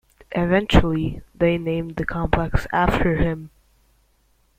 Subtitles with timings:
[0.31, 3.51] Eventually, they named the complex after him.